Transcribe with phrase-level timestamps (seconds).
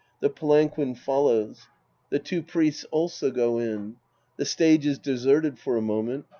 [0.19, 1.67] The palanquin follows.
[2.09, 3.97] The two Priests also go in.
[4.37, 6.25] The stage is deserted for a moment.